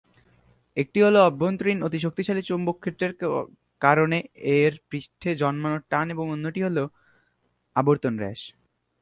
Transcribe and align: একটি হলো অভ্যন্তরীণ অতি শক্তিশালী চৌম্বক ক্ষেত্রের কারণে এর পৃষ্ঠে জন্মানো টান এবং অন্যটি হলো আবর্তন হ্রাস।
একটি 0.77 0.99
হলো 1.05 1.19
অভ্যন্তরীণ 1.21 1.77
অতি 1.83 1.99
শক্তিশালী 1.99 2.41
চৌম্বক 2.41 2.77
ক্ষেত্রের 2.79 3.13
কারণে 3.81 4.17
এর 4.57 4.73
পৃষ্ঠে 4.89 5.29
জন্মানো 5.35 5.77
টান 5.89 6.05
এবং 6.09 6.25
অন্যটি 6.31 6.61
হলো 6.63 6.83
আবর্তন 7.75 8.13
হ্রাস। 8.17 8.41